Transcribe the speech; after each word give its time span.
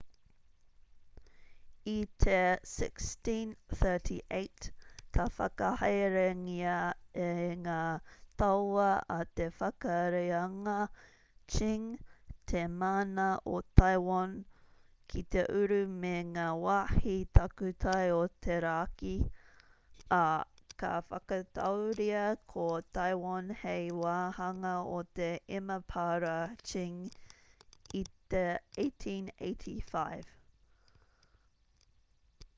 i 1.91 1.95
te 2.23 2.33
1638 2.69 4.67
ka 5.15 5.23
whakahaerengia 5.35 6.75
e 7.23 7.29
ngā 7.65 7.77
tauā 8.41 8.85
a 9.15 9.17
te 9.39 9.47
whakareanga 9.57 10.75
qing 11.55 11.87
te 12.51 12.63
mana 12.83 13.25
o 13.53 13.61
taiwan 13.81 14.35
ki 15.13 15.23
te 15.37 15.45
uru 15.63 15.79
me 16.03 16.13
ngā 16.35 16.45
wāhi 16.65 17.13
takutai 17.39 18.07
o 18.15 18.21
te 18.47 18.57
raki 18.67 19.13
ā 20.19 20.23
ka 20.83 20.95
whakatauria 21.13 22.23
ko 22.53 22.67
taiwan 22.99 23.49
hei 23.63 23.87
wāhanga 24.05 24.75
o 24.99 25.01
te 25.21 25.31
emapara 25.61 26.35
qing 26.73 27.01
i 28.01 28.03
te 28.35 28.45
1885 28.45 30.29